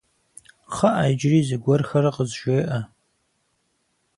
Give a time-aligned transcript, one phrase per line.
[0.67, 2.79] Кхъыӏэ, иджыри зыгуэрхэр къызжеӏэ.